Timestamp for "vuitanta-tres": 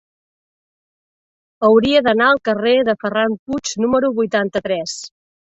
4.19-4.99